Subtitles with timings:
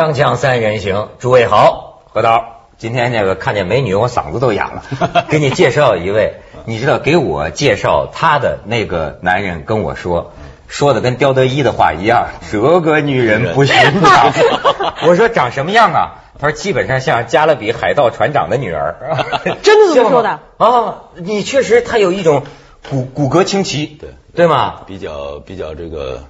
[0.00, 4.82] 锵锵三人行，诸位好，何导，今天那个看见美女，我嗓子都哑了。
[5.28, 10.32] 给你介绍一位，你知道，给我介绍他的那个男人跟我说，
[10.68, 14.32] 说的跟刁德一的话一样，这个女人不寻常。
[15.06, 16.24] 我说长什么样啊？
[16.40, 18.96] 他说基本上像加勒比海盗船长的女儿。
[19.62, 20.40] 真的这么说的？
[20.56, 22.44] 啊，你确实，他有一种
[22.88, 24.80] 骨骨骼清奇，对对吗？
[24.86, 26.22] 比较比较这个。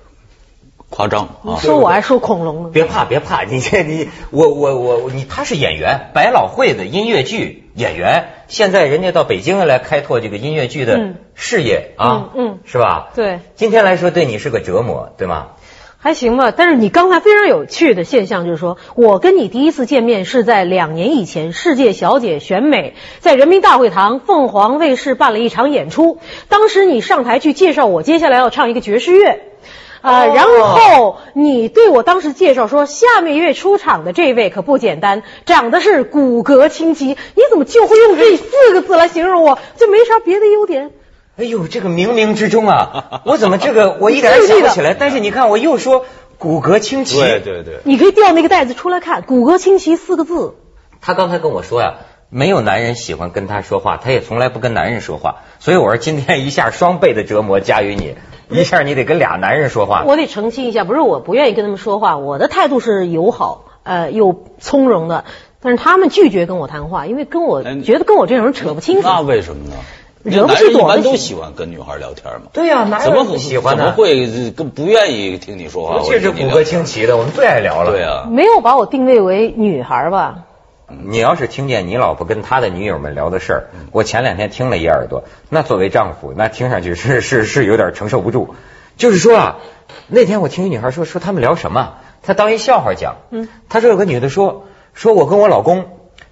[0.90, 1.56] 夸张啊！
[1.60, 2.70] 说我还说恐龙呢。
[2.72, 13.10] 别怕，别怕，你这你我我我你他是演员，百老汇的音乐剧演员，现在人家到北京来开拓这个音乐剧的事业啊，嗯，是吧？
[13.14, 13.38] 对。
[13.54, 15.50] 今天来说对你是个折磨，对吗？
[16.02, 29.42] 还行吧，但是你刚才非常有趣的现象就是说，我跟你第一次见面是在两年以前，世界小姐选美在人民大会堂凤凰卫视办了一场演出，当时你上台去介绍我接下来要唱一个爵士乐。
[30.00, 37.06] 啊，然后你对我当时介绍说，下面一位出场的这位可不简单，长得是骨骼清奇。
[37.06, 39.58] 你怎么就会用这四个字来形容我？
[39.76, 40.90] 就没啥别的优点？
[41.36, 44.94] 哎呦，这个冥冥之中啊， 我怎么这个 我一点想不起来？
[44.94, 46.04] 但是你看，我又说
[46.38, 47.18] 骨骼清奇。
[47.18, 47.80] 对对对。
[47.84, 50.54] 你可以调那个袋子出来看，骨骼清奇四个字。
[51.02, 51.94] 他刚才跟我说呀，
[52.30, 55.42] 没有男人喜欢跟他说话，他也从来不跟男人说话。
[55.58, 58.16] 所以我说今天一下双倍的折磨加于你。
[58.52, 65.24] 一下你得跟俩男人说话，我得澄清一下，不是我不愿意跟他们说话，我的态度是友好，呃，又从容的，
[65.62, 69.08] 但是他们拒绝跟我谈话，因为跟我觉得跟我这种人扯不清楚。
[69.08, 69.76] 那为什么呢？
[70.24, 72.48] 惹不起躲一般都喜欢跟女孩聊天嘛。
[72.52, 76.02] 对呀，男人怎么喜欢怎么会跟不愿意听你说话？
[76.04, 77.92] 这是骨骼清奇的，我们最爱聊了。
[77.92, 80.46] 对呀，没有把我定位为女孩吧？
[81.04, 88.54] 你要是听见你老婆跟他的女友们聊的事儿，我前两天听了一耳朵，那作为丈夫，那听上去是 是是有点承受不住。
[88.96, 89.56] 就是说啊，
[90.08, 93.16] 那天我听一女孩说说他们聊什么，她当一笑话讲。
[93.30, 95.86] 嗯，她说有个女的说说我跟我老公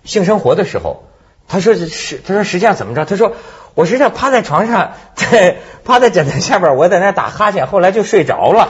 [0.04, 1.04] 性生活的时候，
[1.46, 3.04] 她说是她说实际上怎么着？
[3.04, 3.32] 她说
[3.74, 8.68] 我实际上趴在床上，在 趴在枕头下边，我在那打哈欠，后来就睡着了，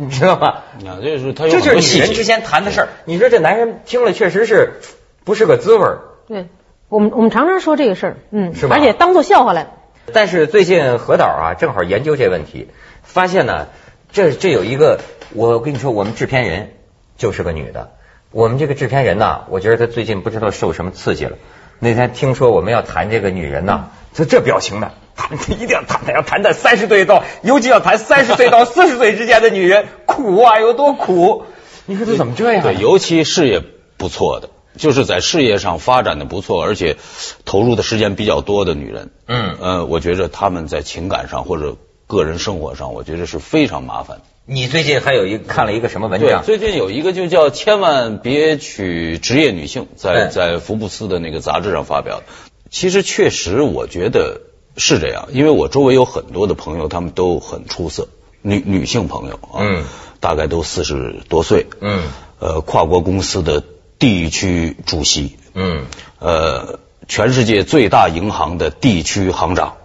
[0.00, 0.46] 你知道吗？
[0.86, 2.88] 啊，这是他这就是女人之间谈的事儿。
[3.04, 4.80] 你说这男人听了确实是
[5.24, 5.98] 不是个滋味儿？
[6.26, 6.48] 对，
[6.88, 8.76] 我们我们常常说这个事儿，嗯，是吧？
[8.76, 9.74] 而且当做笑话来。
[10.14, 12.68] 但是最近何导啊，正好研究这问题。
[13.02, 13.66] 发现呢，
[14.10, 15.00] 这这有一个，
[15.34, 16.70] 我跟你说，我们制片人
[17.18, 17.92] 就是个女的。
[18.30, 21.36] 我们这个制片人呢，我觉得她最近不知道受什么刺激了。
[21.80, 31.44] 那天听说我们要谈这个女人呢，就这表情的，谈一定要谈，要谈谈三十岁到，尤其要谈三十岁到 四十岁之间的女人，苦啊，有多苦？
[31.86, 32.62] 你说这怎么这样？
[32.62, 33.62] 对，尤其事业
[33.96, 36.96] 不错的，就是在事业上发展的不错，而且
[37.44, 39.10] 投入的时间比较多的女人。
[39.26, 41.76] 嗯，呃，我觉着她们在情感上或者。
[42.10, 44.20] 个人生活上，我觉得是非常麻烦。
[44.52, 46.42] 你最近还有一看了一个什么文章？
[46.42, 52.24] 最近有一个就叫“千万别娶职业女性”，在在福布斯的那个杂志上发表的。
[52.68, 54.40] 其实确实，我觉得
[54.76, 58.08] 是这样，因为我周围有很多的朋友，他们都很出色，
[58.42, 59.84] 女女性朋友啊，嗯，
[60.18, 62.02] 大概都四十多岁，嗯，
[62.40, 63.62] 呃，跨国公司的
[64.00, 65.84] 地区主席，嗯，
[66.18, 69.76] 呃，全世界最大银行的地区行长，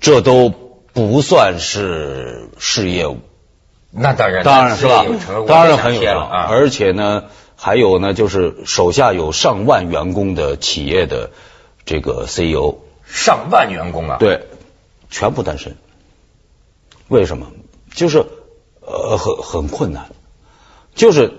[0.00, 0.54] 这都。
[0.94, 3.08] 不算是事业，
[3.96, 5.04] 那当然，当然是吧，
[5.46, 6.46] 当然很有了啊！
[6.50, 7.24] 而且呢，
[7.54, 11.30] 还有呢，就是手下有上万员工的企业的
[11.86, 14.48] 这个 CEO，上万员工啊，对，
[15.10, 15.76] 全部单身。
[17.08, 17.46] 为什么？
[17.94, 18.24] 就是
[18.80, 20.08] 呃，很很困难，
[20.94, 21.32] 就是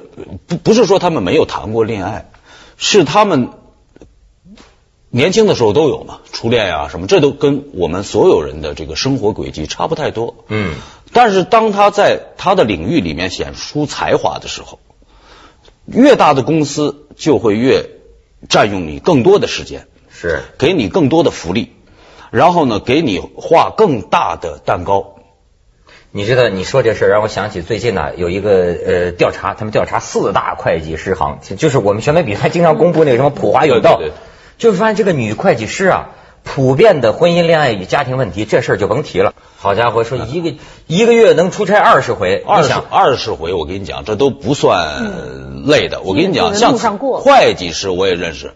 [0.48, 2.30] 不不是说他们没有谈过恋爱，
[2.78, 3.50] 是他们。
[5.12, 10.44] 年轻的时候都有嘛，初恋呀什么，这都跟我们所有人的这个生活轨迹差不太多。
[10.50, 10.76] 嗯，
[11.16, 14.79] 但是当他在他的领域里面显出才华的时候，
[15.85, 17.90] 越大的公司就会越
[18.50, 21.72] 占用你更多的时间，是给你更多的福利，
[22.32, 25.16] 然后呢，给你画更大的蛋糕。
[26.12, 34.02] 你知道你说这事让我想起最近呢有一个呃调查，他们调查四大会计师行，就是我们选美比赛经常公布那个什么普华永道。
[34.58, 36.09] 就是发现这个女会计师啊，
[36.46, 39.34] 普遍的婚姻、恋爱与家庭问题，这事儿就甭提了。
[39.58, 40.53] 好家伙，说一个
[40.88, 46.02] 一个月能出差二十回，二十二十回，我跟你讲，这都不算累的。
[46.02, 48.53] 我跟你讲，像会计师我也认识，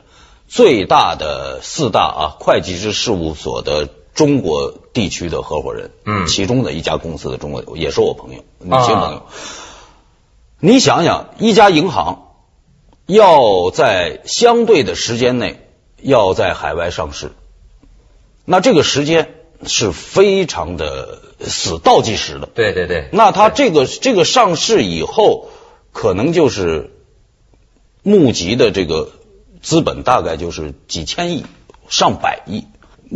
[0.47, 9.23] 最大的四大啊会计师事务所的中国地区的合伙人，嗯，其中的一家公司的中国也是我朋友，女性朋友。
[10.59, 12.27] 你想想，一家银行
[13.07, 15.65] 要在相对的时间内。
[16.01, 17.33] 要在海外上市，
[18.51, 19.35] 那这个时间
[19.67, 22.49] 是非常的死倒计时的。
[22.55, 23.09] 对对对。
[23.11, 25.49] 那它这个这个上市以后，
[25.91, 26.89] 可能就是
[28.01, 29.11] 募集的这个
[29.61, 31.45] 资本大概就是几千亿、
[31.89, 32.65] 上百亿。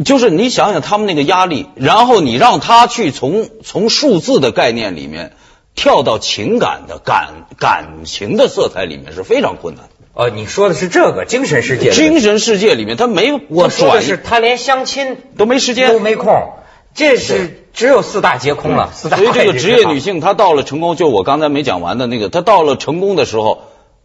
[0.05, 5.35] 就是你想想他们那个压力，然后你让他去从从数字的概念里面
[5.73, 9.89] 跳到情感的感感情的色彩里面是非常困难。
[10.13, 16.53] 哦，你说的是这个精神世界，精神世界里面他没我说的是他连相亲都没时间，都没空。
[16.93, 18.91] 这是只有四大皆空了。
[18.93, 23.63] 四大所以这个职业女性她到了成功，就我刚才没讲完的那个，她到了成功的时候，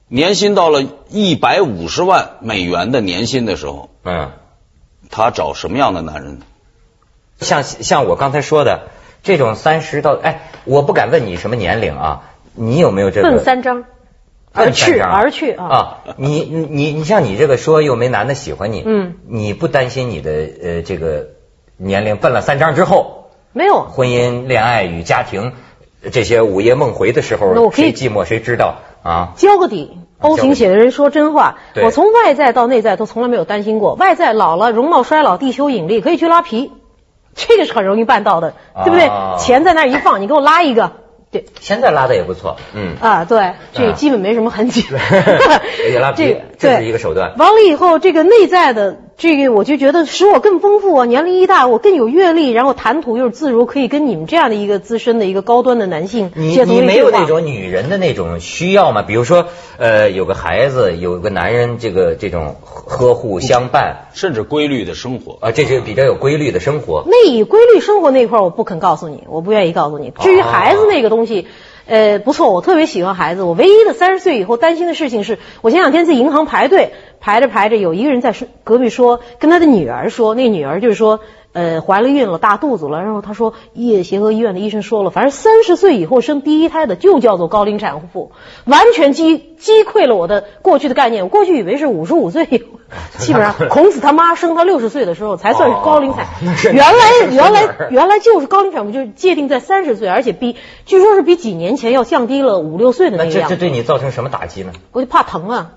[0.08, 4.30] 年薪到了一百五十万美元的年薪的时候，嗯。
[5.10, 6.40] 他找什么样的男人？
[7.40, 8.88] 像像我刚才说的
[9.22, 12.22] 这种三十到哎，我不敢问你什么年龄啊，
[12.54, 13.28] 你有没有这个？
[13.28, 13.84] 问三张，
[14.52, 15.66] 而去而去啊！
[15.66, 21.28] 啊，你你你像你这个说又没男的喜欢你，嗯，你不担心你的呃这个
[21.76, 25.52] 年龄奔了三张之后没有婚姻恋爱与家庭
[26.10, 29.32] 这些午夜梦回的时候，谁寂寞谁知道啊？
[29.36, 29.98] 交个底。
[30.20, 33.94] O 型写的人说真话，我从外在到内在都从来没有担心过。
[33.94, 36.72] 外在老了，容貌衰老，地球引力可以去拉皮，
[37.36, 38.54] 这个是很容易办到的，
[38.84, 39.08] 对不对？
[39.38, 40.90] 钱在那一放，你给我拉一个。
[41.30, 44.86] 对，现在拉的也不错，嗯啊，对，这基本没什么痕迹。
[45.92, 47.36] 也拉皮， 这是一个手段。
[47.36, 56.32] 完了以后，这个内在的这个，我就觉得使我更丰富啊，年龄一大，我更有阅历，然后谈吐又是自如，可以跟你们这样的一个资深的一个高端的男性。
[56.34, 59.02] 你你没有那种女人的那种需要吗？
[59.02, 67.04] 比如说，呃，有个孩子，有个男人，这个这种呵护相伴，甚至规律的生活啊，这是比较有规律的生活。
[67.06, 70.10] 那以规律生活那一块，我不肯告诉你，我不愿意告诉你。
[70.20, 71.18] 至于孩子那个东。
[71.18, 71.48] 东西，
[71.88, 73.42] 呃，不错，我特别喜欢孩子。
[73.42, 81.20] 我唯一的三十岁以后担心的事情是，我前两天在银行排队，排着排着，有一个人在隔壁说，跟他的女儿说，那女儿就是说。
[81.52, 88.32] 呃，怀了孕了，大肚子了，然后他说，叶协和医院的医生说了，反正三十岁以后生第一胎的就叫做高龄产妇，
[88.64, 91.24] 完全击击溃了我的过去的概念。
[91.24, 92.46] 我过去以为是五十五岁，
[93.16, 96.26] 基本上 孔子他妈生他六十岁的时候才算是高龄产。
[96.72, 100.54] 原来原来原来就是高龄产妇，就是界定在三十岁，而且比
[100.84, 103.48] 据说是比几年前要降低了五六岁的那个样。
[103.48, 104.72] 这这对你造成什么打击呢？
[104.92, 105.72] 我就怕疼啊。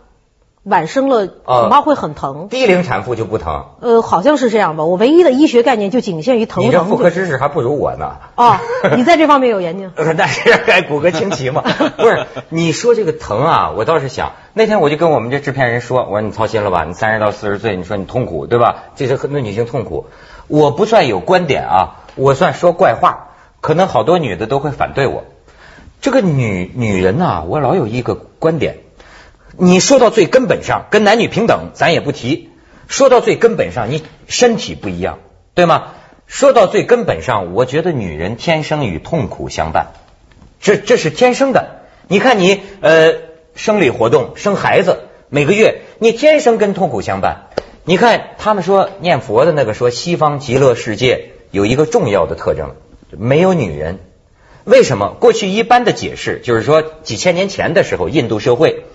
[0.63, 2.48] 晚生了，恐怕会很疼。
[2.48, 3.66] 低龄产妇就不疼？
[3.81, 4.84] 呃，好像是这样吧。
[4.84, 6.63] 我唯一的医学概念就仅限于疼。
[6.63, 8.18] 你这妇科知识还不如我呢。
[8.36, 8.58] 哦，
[8.96, 9.90] 你在这方面有研究？
[10.16, 11.63] 但是该骨骼清奇嘛。
[11.98, 16.84] 不是，你说这个疼啊，我倒是想，那天我就跟我们这制片人说，我说你操心了吧？
[16.84, 18.84] 你三十到四十岁，你说你痛苦对吧？
[18.96, 20.06] 这是很多女性痛苦。
[20.48, 23.30] 我不算有观点啊，我算说怪话，
[23.62, 25.24] 可能好多女的都会反对我。
[26.02, 28.78] 这个女女人呐，我老有一个观点。
[29.57, 32.50] 你说到最根本上，跟男女平等咱也不提。
[32.88, 35.19] 说到最根本上，你身体不一样，
[35.53, 35.94] 对吗？
[36.27, 39.88] 说到最根本上，我觉得女人天生与痛苦相伴，
[40.62, 41.81] 这这是天生的。
[42.07, 43.15] 你看你呃
[43.56, 45.00] 生理活动生孩子，
[45.30, 47.48] 每个月你天生跟痛苦相伴。
[47.83, 52.75] 你看他们说念佛的那个说西方极乐世界有一个重要的特征，
[53.09, 54.00] 没有女人。
[54.63, 55.15] 为什么？
[55.19, 58.86] 过去一般的解释就是说几千年前的时候，印度社会。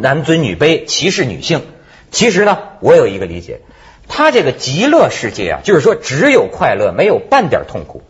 [0.00, 1.62] 男尊女卑，歧视女性。
[2.10, 3.60] 其实呢，我有一个理解，
[4.08, 8.02] 他这个极乐世界啊，就是说只有快乐，没有半点痛苦。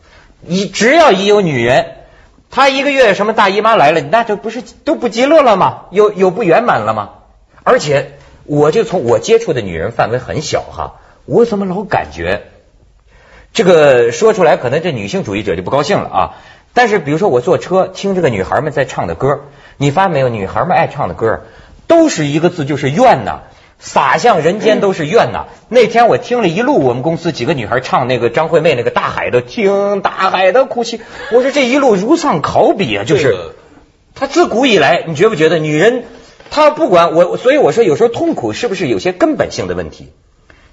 [0.47, 1.97] 一只要一有女人，
[2.51, 5.83] 他一个月什么大姨妈来了，那就不是都不极乐了吗？
[5.91, 7.11] 有有不圆满了吗？
[7.65, 8.13] 而且，
[8.45, 12.45] 我就从我接触的女人范围很小哈，我怎么老感觉
[13.53, 16.37] 这个说出来，可能这女性主义者就不高兴了啊。
[16.73, 19.43] 但是，比如说我坐车听这个女孩们在唱的歌，
[19.77, 20.29] 你发现没有？
[20.29, 21.43] 女孩们爱唱的歌。
[21.87, 23.43] 都是一个字，就是怨呐，
[23.79, 25.47] 洒向人间都是怨呐。
[25.69, 31.01] 那天我听了一路，我们公司几个女孩唱那个张惠妹那个大海的，听大海的哭泣。
[31.33, 33.37] 我说这一路如丧考妣啊，就是。
[34.17, 36.05] 他自古以来，你觉不觉得女人，
[36.49, 40.13] 她不管我，所以我说有时候痛苦是不是有些根本性的问题？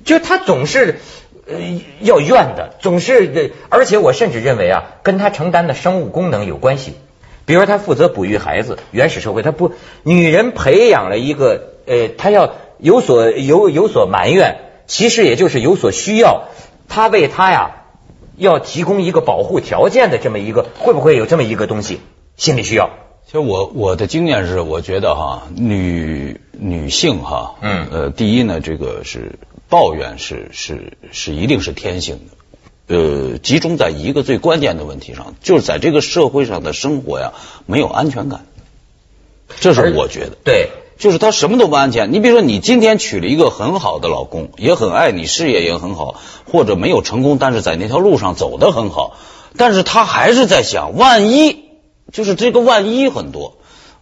[0.06, 1.00] 就她总是
[1.48, 1.56] 呃
[2.02, 6.94] 要怨的，总是，而且我甚至认为啊，跟她承担的生物功能有关系。
[7.46, 14.58] 比如说，他负责哺育孩子，原始社会他不，女人培养了一个，呃，她要有所有有所埋怨，
[14.88, 16.50] 其实也就是有所需要，
[16.88, 17.84] 他为他呀
[18.38, 22.00] 要提供一个保护条件的这么一个，会不会有这么一个东西？
[22.38, 22.90] 心理需要？
[23.26, 32.38] 其实我我的经验是，我觉得哈，女女性哈，嗯，呃，第一呢，这个是抱怨是是是一定是天性的。
[32.92, 37.32] 呃，集中在一个最关键的问题上，就是在这个社会上的生活呀，
[37.66, 38.46] 没有安全感。
[39.62, 42.12] 这是我觉得，对，就是他什么都不安全。
[42.12, 46.16] 你比如说，你今天娶了一个很好的老公，也很爱你，事业也很好，
[46.52, 49.16] 或者没有成功，但是在那条路上走得很好，
[49.56, 51.64] 但是他还是在想，万一，
[52.12, 53.54] 就是这个万一很多，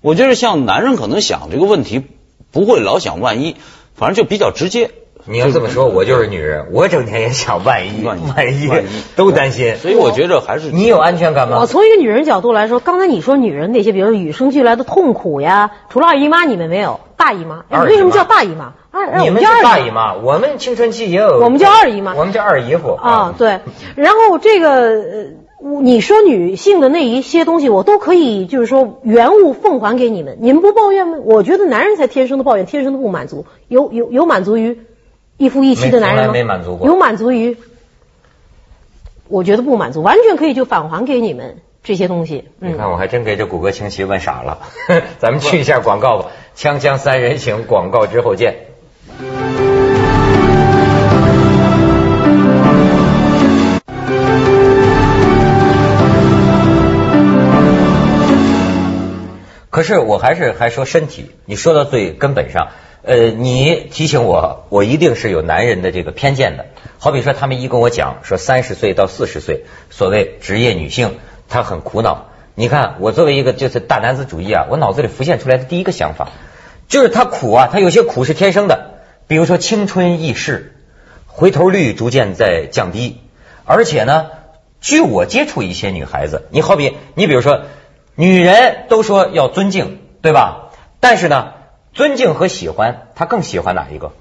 [0.02, 2.02] 我觉得像男人可能想这个问题
[2.50, 3.56] 不会老想万一，
[3.94, 4.90] 反正就比较直接。
[5.30, 9.76] 你要这么说，我就是女人，我整天也想万一，万一万一都担心。
[9.76, 11.60] 所以我觉得还是你有安全感吗？
[11.60, 18.74] 我从一个女人角度来说，刚才你说女人那些，比如说与生俱来的痛苦呀，除了二姨妈你们没有，大姨妈，二姨妈为什么叫大姨妈？
[18.90, 23.36] 二，你们叫二大姨妈，我们青春期也有，我们叫二姨妈我们叫二姨夫啊，。
[23.38, 23.60] 对。
[23.96, 25.26] 然后这个，呃
[25.82, 31.18] 你说女性的那一些东西，我都可以，就是说原物奉还给你们，你们不抱怨吗？
[31.24, 34.80] 我觉得男人才天生的抱怨，天生的不满足，有有有满足于
[35.40, 36.34] 一夫一妻的男人吗？
[36.34, 37.56] 没从来没满足过有满足于，
[39.30, 42.50] 我觉得不满足，完全可以就返还给你们这些东西。
[42.60, 44.60] 嗯，你看，我还真给这谷歌清奇问傻了。
[45.18, 46.32] 咱们去一下广告吧，
[46.62, 48.56] 《锵锵三人行》广告之后见。
[59.70, 62.68] 可是我还是还说身体，你说到最根本上，
[63.02, 66.66] 呃，你提醒我，我一定是有男人的这个偏见的。
[66.98, 72.26] 好比说，他们一跟我讲说三十岁到四十岁，所谓职业女性，她很苦恼。
[72.56, 76.28] 你看，我作为一个就是大男子主义啊，我脑子里浮现出来的第一个想法，
[76.90, 80.76] 就是她苦啊，她有些苦是天生的，比如说青春易逝，
[81.26, 83.22] 回头率逐渐在降低，
[83.64, 84.28] 而且呢，
[84.82, 87.62] 据我接触一些女孩子，你好比你比如说，
[88.16, 90.72] 女人都说要尊敬，对吧？
[91.00, 91.54] 但是呢，
[91.94, 94.12] 尊敬和喜欢，他更喜欢哪一个？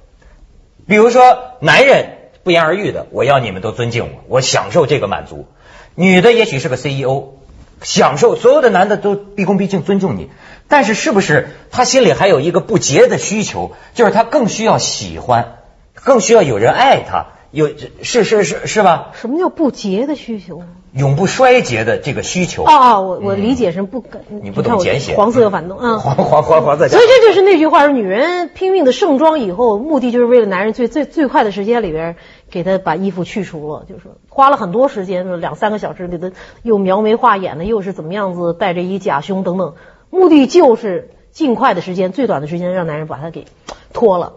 [0.87, 5.47] 比如说，男人不言而喻的，我要你们都尊敬我，我享受这个满足。
[5.95, 7.35] 女的也许是个 CEO，
[7.83, 10.31] 享受所有的男的都毕恭毕敬尊重你，
[10.67, 15.59] 但是是不是他心里还有一个不洁的需求，就是他更需要喜欢，
[15.95, 17.69] 更需要有人爱他，有
[18.02, 19.12] 是是是是吧？
[19.14, 20.62] 什么叫不洁的需求？
[20.93, 22.64] 永不衰竭的这个需求。
[22.64, 24.05] 啊啊，我我理解成不
[24.43, 25.99] 你不懂简写，黄色有反动 啊。
[25.99, 32.17] 黄黄黄黄色所以这就是那句话说，女人拼命的盛装以后，目的就是为了男人最最最快的时间里边
[32.50, 39.75] 给他把衣服去除了，就是花了很多时间，两三个小时给他又描眉画眼的，又是怎么样子带着一假胸等等，
[40.11, 43.47] 目的就是尽快的时间，最短的时间让男人把他给
[43.95, 44.35] 脱了，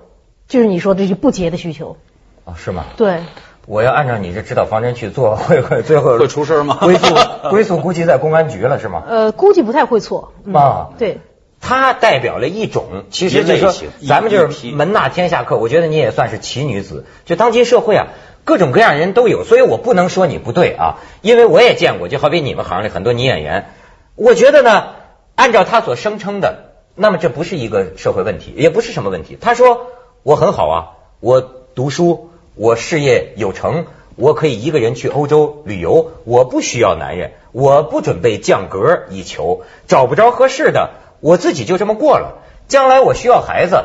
[0.48, 1.98] 就是你说这是不洁的需求。
[2.46, 2.86] 啊是吗？
[2.98, 3.20] 对，
[3.68, 7.16] 我要按照你这指导方针去做， 会会最后会出事吗归宿
[7.50, 9.04] 归宿估计在公安局了是吗？
[9.08, 10.34] 呃，估计不太会错。
[10.46, 11.20] 嗯啊对。
[11.64, 17.06] 它代表了一种，其实就是说一类型，咱们就是门纳天下客，我觉得你也算是奇女子。
[17.26, 18.08] 就当今社会啊，
[18.46, 23.68] 各种各样人都有，所以我不能说你不对啊，因为我也见过，就好比你们行里很多女演员，
[24.16, 24.88] 我觉得呢，
[25.36, 29.38] 按照他所声称的，那么这不是一个社会问题，也不是什么问题。
[29.40, 29.86] 他说
[30.24, 30.78] 我很好啊，
[31.20, 40.92] 我读书，我事业有成，我可以一个人去欧洲旅游，我不需要男人，我不准备降格以求，找不着合适的，
[41.22, 42.40] 我自己就这么过了。
[42.68, 43.84] 将来我需要孩子，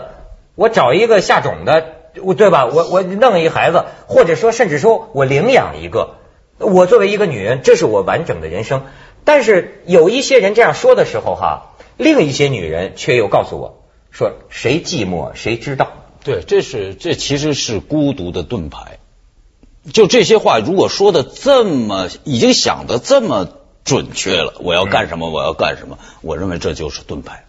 [0.57, 1.87] 我找一个下种的，
[2.23, 2.67] 我对吧？
[2.67, 6.17] 我我弄一孩子，或者说甚至说我领养一个，
[6.59, 8.83] 我作为一个女人，这是我完整的人生。
[9.25, 15.89] 但是有一些人这样说的时候哈，另一些女人却又告诉我说，谁寂寞谁知道。
[16.27, 18.99] 对，这是这其实是孤独的盾牌。
[19.93, 23.49] 就这些话，如果说的这么已经想的这么
[23.85, 27.45] 准确了，我要干什么，我要干什么，我认为这就是盾牌。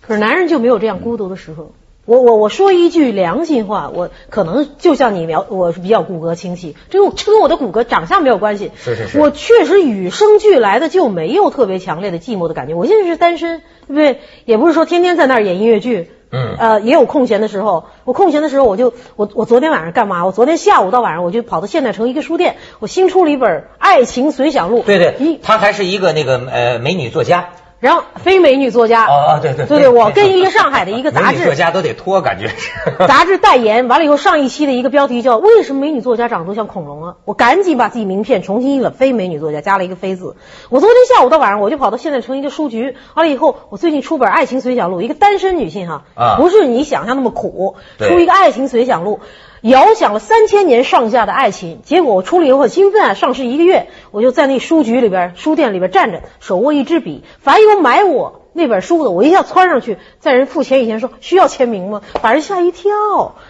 [0.00, 1.70] 可是男人就没有这样孤独的时候。
[2.06, 8.72] 我我我说一句良心话，我可能就像你描，我是比较骨骼清奇，这跟这跟我的骨骼长相没有关系。
[8.82, 12.74] 是是是我确实与生俱来的就没有特别强烈的寂寞的感觉。
[12.74, 14.20] 我现在是单身，对不对？
[14.44, 16.10] 也不是说天天在那儿演音乐剧。
[16.32, 17.86] 嗯呃，也有空闲的时候。
[18.04, 20.24] 我空闲的时候，我就我我昨天晚上干嘛？
[20.24, 24.80] 我昨天下午到晚上，我就跑到现代城一个书店，我新出了一本《爱情随想录》。
[24.84, 27.50] 对对一，她还是一个那个呃美女作家。
[27.80, 29.04] 然后非美女作家。
[29.04, 32.70] 啊哦对对对对，我跟一个上海的一个杂志作家都得脱，感觉是。
[33.08, 40.36] 杂志代言，完了以后上一期的一个标题叫“为什么美女作家长得都像恐龙啊”，我赶紧把自己名片重新印了，非美女作家加了一个“非”字。
[40.68, 49.20] 我昨天下午到晚上，我就跑到现代城一个书局，完了以后，我最近出本《爱情随想录》，一个单身女性哈，啊不是你想象那么苦，出一个《爱情随想录》。
[49.62, 53.14] 遥想了三千年上下的爱情，结果我出了以后很兴奋啊！
[53.14, 62.00] 上市一个月，我就在那书局里边、书店里边站着，手握一支笔，凡有买我那本书的，我一下窜上去，在人付钱以前说需要签名吗？
[62.22, 62.90] 把人吓一跳，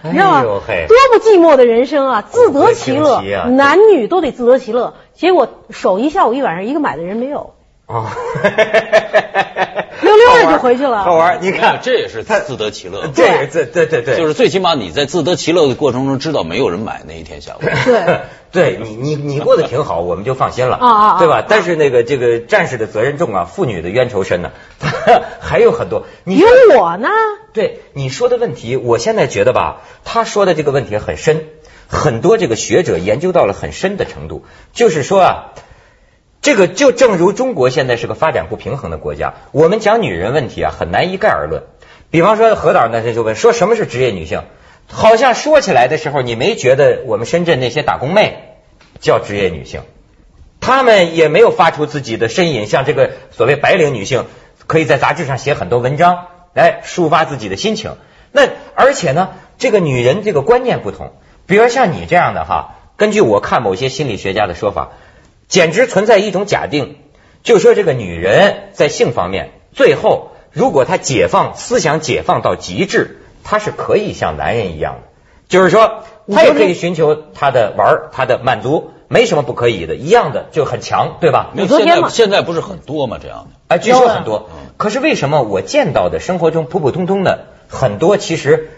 [0.02, 0.38] 你知道吗？
[0.69, 4.95] 哎多不寂寞的人生啊，自得其乐，啊男女都得自得其乐。
[5.14, 7.52] 结果手一下午一晚上，一个买的人没有。
[7.91, 8.07] 哦，
[10.01, 11.03] 溜溜的就回去了。
[11.03, 13.09] 好玩，你看这也是自得其乐。
[13.09, 17.59] 对，对对对对，就是最起码你在自得其乐的过程中，知道没有人买那一天下午。
[17.61, 18.21] 对，
[18.53, 21.45] 对你你你过得挺好，我们就放心了啊啊，对吧？
[21.49, 24.53] 但是那个这个战士的责任重啊，妇女的冤仇深呢，
[25.41, 26.07] 还有很多。
[26.23, 26.47] 你有
[26.79, 27.09] 我呢。
[27.53, 31.47] 对你说的问题，我现在觉得吧，他说的这个问题很深，
[31.89, 35.47] 很多这个学者研究到了很深的程度，就是说啊。
[36.43, 41.65] 这个就正如中国现在是个发展不平衡的国家，我们讲女人问题啊，很难一概而论。
[42.11, 44.45] 比方说何导那天就问说什么是职业女性，
[44.89, 48.57] 好像说起来的时候，你没觉得我们深圳那些打工妹
[49.01, 49.83] 叫职业女性，
[50.61, 54.25] 她们也没有发出自己的身影，像这个所谓白领女性，
[54.67, 57.97] 可以在杂志上写很多文章来抒发自己的心情。
[58.33, 61.13] 那而且呢，这个女人这个观念不同，
[61.45, 64.93] 比如像你这样的哈，根据我看某些心理学家的说法。
[65.50, 66.97] 简直存在一种假定，
[67.42, 75.09] 就说这个女人在性方面，最后如果她解放思想解放到极致，她是可以像男人一样的，
[75.49, 81.50] 就是说她也可以寻求她的玩她的满足，没什么不可以的，一样的就很强，对吧？
[81.69, 83.19] 现在现在不是很多吗？
[83.21, 84.49] 这样的哎，据说很多。
[84.76, 88.71] 可是为什么我见到的生活中普普通通的很多，其实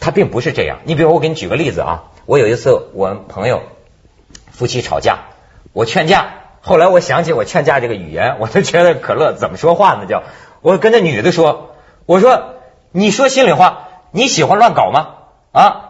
[0.00, 0.78] 他并不是这样。
[0.84, 3.60] 你比如我给你举个例子啊，我有一次我们朋友
[4.52, 5.27] 夫妻吵架。
[5.72, 10.06] 我劝架，后来我想起我劝架这个语言，我就觉得可乐怎么说话呢？
[10.08, 10.22] 叫
[10.60, 11.74] 我跟那女的说，
[12.06, 12.54] 我说
[12.90, 15.08] 你说心里话，你喜欢乱搞吗？
[15.52, 15.84] 啊？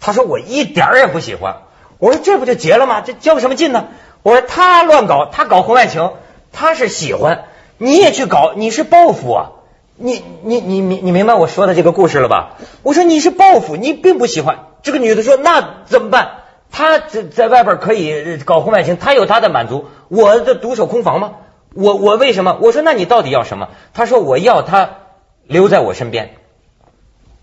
[0.00, 1.62] 他说我一点儿也不喜欢。
[1.98, 3.00] 我说这不就结了吗？
[3.00, 3.86] 这较什么劲呢？
[4.22, 6.12] 我说他乱搞，他搞婚外情，
[6.52, 7.44] 他是喜欢，
[7.78, 9.50] 你也去搞，你是报复啊？
[9.96, 12.56] 你你你你你明白我说的这个故事了吧？
[12.82, 14.58] 我说你是报复，你并不喜欢。
[14.82, 16.41] 这个女的说那怎么办？
[16.72, 19.86] 他在在外边可以搞婚外情，他有他的满足。
[20.08, 21.34] 我的独守空房吗？
[21.74, 22.58] 我我为什么？
[22.60, 23.68] 我说那你到底要什么？
[23.94, 24.98] 他说我要他
[25.46, 26.34] 留在我身边。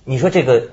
[0.03, 0.63] 你说这个，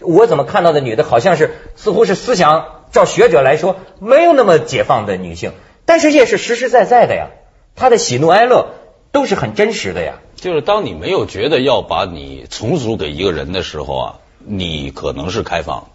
[0.00, 5.52] 我怎么看到的女的好像是似乎是思想，照学者来说没有那么解放的女性，
[5.84, 7.28] 但是也是实实在在的呀。
[7.74, 8.68] 她的喜怒哀乐
[9.10, 10.14] 都是很真实的呀。
[10.36, 15.88] 就是当你没有觉得要把你从属给一个人的时候啊，你可能是开放。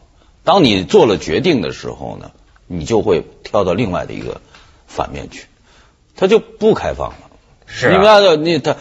[0.43, 2.31] 当你做了决定的时候呢，
[2.67, 4.41] 你就会跳到另外的一个
[4.87, 5.45] 反面去，
[6.15, 7.15] 他就不开放了。
[7.65, 8.75] 是，你看，你他，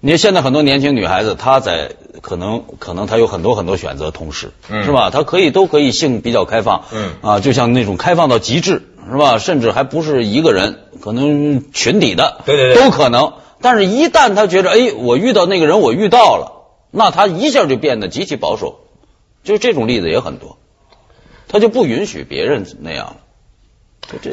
[0.00, 5.10] 你现在很多年轻女孩子，她在可能可能她有很多很多选择，同时是吧？
[5.10, 9.38] 她可以都可以性比较开放，嗯啊，就像那种开放到极致是吧？
[9.38, 13.34] 甚至还不是一个人，可能群体的，对对对，都可能。
[13.60, 18.78] 但是，一旦她觉得，哎，我遇到那个人，我遇到了，那她一下就变得极其保守，
[19.42, 20.58] 就这种例子也很多。
[21.48, 23.16] 他就不允许别人那样，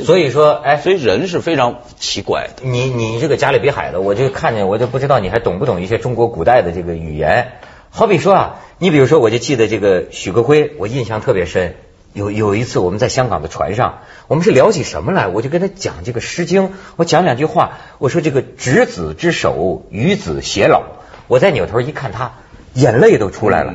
[0.04, 2.64] 所以说，哎，所以人是非常奇怪的。
[2.68, 7.54] 你你这个加勒比海的，我就看见，我就不知道你还懂不懂一些中国古代的这个语言。
[7.90, 11.76] 好比说啊，你比如说，我就记得这个许戈辉，我印象特别深。
[12.14, 16.64] 有有一次我们在香港的船上，我们是聊起什么来，我就跟他讲这个《诗经》，
[16.96, 20.84] 我讲两句话，我说这个执子之手，与子偕老。
[21.28, 22.34] 我再扭头一看他，
[22.74, 23.74] 眼泪都出来了。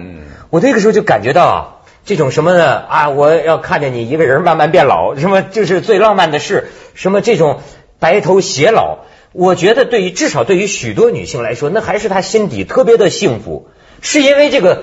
[0.51, 1.77] 我那个时候就感觉到啊。
[2.11, 7.61] 这种什么的啊，我要看见你一个人慢慢变老，什么就是最浪漫的事，什么这种
[8.01, 13.69] 白头偕老，我觉得对于至少对于许多女性来说，那还是她心底特别的幸福，
[14.01, 14.83] 是因为这个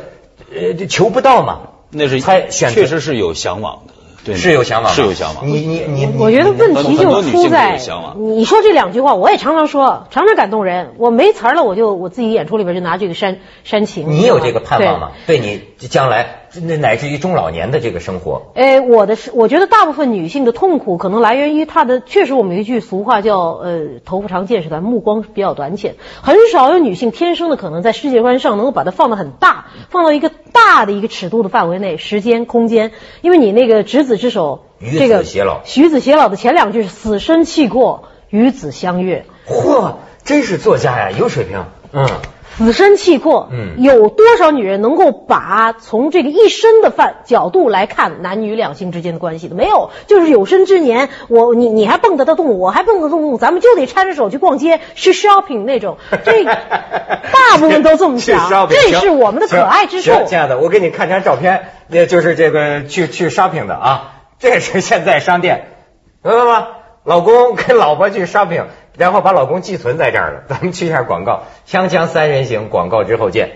[0.55, 1.59] 呃求不到嘛，
[1.91, 3.93] 那是才选确实是有向往的。
[4.35, 5.47] 是有向往，是有向往。
[5.47, 7.79] 你你你，我觉得问题就出在
[8.17, 10.95] 你说这两句话，我也常常说，常常感动人。
[10.97, 14.09] 我没词儿了，我就我自己演出里边就拿这个煽煽情。
[14.09, 15.11] 你有这个盼望吗？
[15.27, 16.46] 对你将来
[16.79, 18.51] 乃至于中老年的这个生活？
[18.55, 25.95] 哎，我的是，我觉得大部分女性的痛苦可能来源于她的，确实我们一句俗话叫呃头发长见识短，目光比较短浅。
[26.21, 32.91] 很少有女性天生的可能在世界观上能够把它放得很大，放到一个大的一个尺度的范围内，时间空间。
[33.21, 34.17] 因为你那个执子。
[34.17, 35.23] 之手，这个
[35.63, 39.27] 徐子偕老的前两句是“死生契过，与子相悦”。
[39.47, 41.65] 嚯，真是作家呀，有水平。
[41.91, 42.07] 嗯，
[42.57, 43.49] 死生契阔。
[43.51, 49.55] 嗯，有多少女人能够把从这个一生的范角度来看男女两性之间的关系的？
[49.55, 55.97] 没有，就是有生之年，我你你还蹦跶得动，我还蹦跶动，咱们就得搀着手去逛街，去 shopping 那种。
[56.25, 60.11] 这 大部分都这么想，这是我们的可爱之处。
[60.25, 61.69] 亲爱的，我给你看张照片。
[61.89, 65.67] 那就是这个去去 shopping 的啊，这是现在商店，
[66.21, 66.67] 明白吗？
[67.05, 68.65] 老公跟老婆去 shopping，
[68.97, 70.43] 然后把老公寄存在这儿了。
[70.49, 73.51] 咱们去一下广告，锵锵三人行，广告之后见。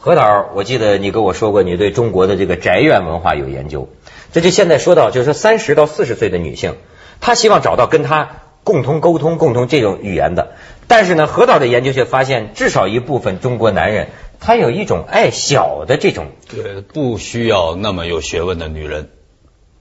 [0.00, 3.90] 何导，我记得你跟我说过，你对中国的这个宅院文化有研究。
[4.32, 6.76] 这就现在说到，就是三十到四十岁的女性，
[7.20, 8.30] 她希望找到跟她
[8.68, 10.52] 共同沟通、共同这种语言的。
[10.88, 14.08] 但是呢，何导的研究却发现，至少一部分中国男人，
[14.40, 16.26] 他有一种爱小的这种。
[16.50, 19.08] 对，不需要那么有学问的女人。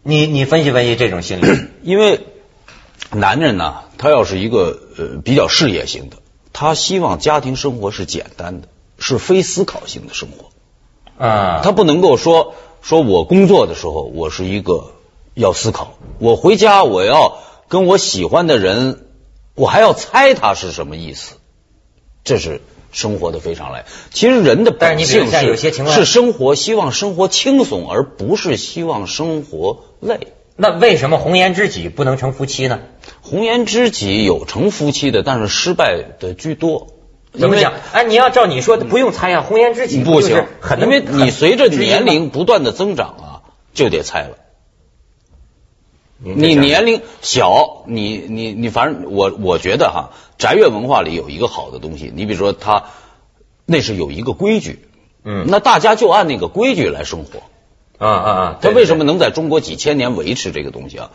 [0.04, 1.48] 你你分析分析这种心理，
[1.84, 2.22] 因为
[3.12, 6.16] 男人呢，他要是一个呃比较事业型的，
[6.54, 8.70] 他希望家庭生活是简单的，
[9.00, 14.92] 是非思考性的生活啊，他不能够说说我工作的时候我是一个
[15.34, 19.08] 要思考，我回家我要跟我喜欢的人，
[19.56, 21.36] 我还要猜他是什么意思，
[22.24, 23.84] 这是生活的非常累。
[24.12, 30.34] 其实人的本性是有些情况是生活希望生活轻松，而不是希望生活累。
[30.56, 32.80] 那为什么红颜知己不能成夫妻呢？
[33.22, 36.88] 红颜知己有成夫妻的，但是失败的居多。
[37.38, 37.74] 怎么讲？
[37.94, 43.42] 哎，你要照你说的，不用猜呀，红颜知己不行，很因为你随着年龄不断的增长啊，
[43.76, 44.38] 就得猜了。
[46.20, 52.86] 你年龄小，你你你，反正我我觉得哈，宅院文化里有一个好的东西，你比如说他
[53.66, 54.88] 那是有一个规矩，
[55.24, 57.42] 嗯，那大家就按那个规矩来生活。
[58.00, 58.58] 啊啊啊！
[58.62, 61.10] 他为什么能在中国几千年维持这个东西啊？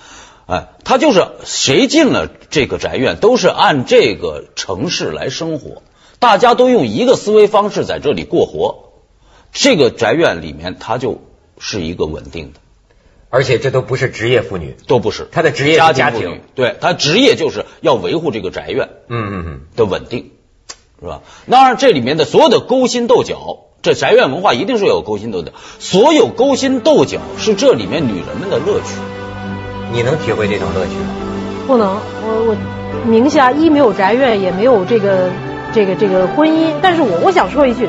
[0.47, 5.83] 哎，他就是谁进了这个宅院，都是按这个城市来生活，
[6.19, 8.91] 大家都用一个思维方式在这里过活。
[9.53, 11.21] 这个宅院里面，它就
[11.59, 12.59] 是一个稳定的，
[13.35, 20.33] 而且这都不是职业妇女，都不是她的职业家家庭，对，她职业就是要维护这个宅院，嗯嗯嗯的稳定，
[21.01, 21.23] 是吧？
[21.51, 23.61] 当然，这里面的所有的勾心斗角。
[23.81, 29.01] 这宅院文化一定是有勾心斗角，所有勾心斗角是这里面女人们的乐趣。
[29.93, 31.09] 你能体会这种乐趣吗？
[31.67, 35.31] 不能，我我名下一没有宅院，也没有这个
[35.73, 36.73] 这个这个婚姻。
[36.81, 37.89] 但是我我想说一句，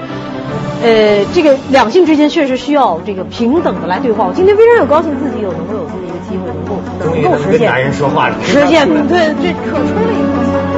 [0.82, 4.26] 呃，这个两性之间确实需要这个平等的来对话。
[4.26, 7.60] 我今天非常有高兴，自己有能够有这么一个机会，能够能够实现。
[7.60, 10.73] 跟男人说话，实现对这可春。